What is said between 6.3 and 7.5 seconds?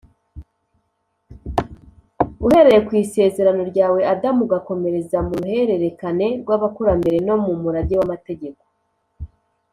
rw’abakurambere no